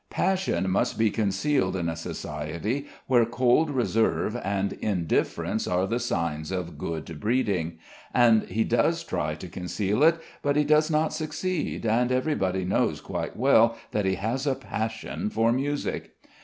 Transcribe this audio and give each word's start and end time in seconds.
Passion 0.09 0.67
must 0.71 0.97
be 0.97 1.11
concealed 1.11 1.75
in 1.75 1.87
a 1.87 1.95
society 1.95 2.87
where 3.05 3.23
cold 3.23 3.69
reserve 3.69 4.35
and 4.35 4.73
indifference 4.73 5.67
are 5.67 5.85
the 5.85 5.99
signs 5.99 6.49
of 6.51 6.79
good 6.79 7.19
breeding. 7.19 7.77
And 8.11 8.41
he 8.45 8.63
does 8.63 9.03
try 9.03 9.35
to 9.35 9.47
conceal 9.47 10.01
it, 10.01 10.19
but 10.41 10.55
he 10.55 10.63
does 10.63 10.89
not 10.89 11.13
succeed, 11.13 11.85
and 11.85 12.11
everybody 12.11 12.65
knows 12.65 12.99
quite 12.99 13.37
well 13.37 13.77
that 13.91 14.05
he 14.05 14.15
has 14.15 14.47
a 14.47 14.55
passion 14.55 15.29
for 15.29 15.51
music. 15.51 16.15